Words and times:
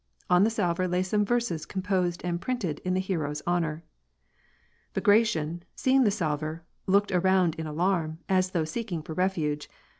On 0.31 0.43
the 0.43 0.49
salver 0.49 0.87
lay 0.87 1.03
some 1.03 1.23
verses 1.23 1.67
composed 1.67 2.25
and 2.25 2.41
printed 2.41 2.79
in 2.79 2.95
the 2.95 2.99
hero's 2.99 3.43
honor. 3.45 3.83
Bagration, 4.95 5.61
seeing 5.75 6.05
the 6.05 6.09
salver, 6.09 6.63
looked 6.87 7.11
around 7.11 7.53
in 7.53 7.67
alarm, 7.67 8.17
as 8.27 8.49
though 8.49 8.65
seeking 8.65 9.03
for 9.03 9.13
refuge. 9.13 9.69